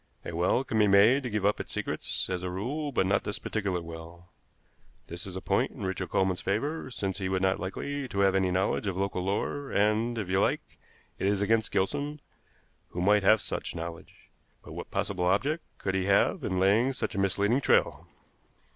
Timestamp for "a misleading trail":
17.13-18.07